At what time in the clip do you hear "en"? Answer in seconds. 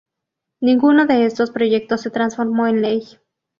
2.65-2.81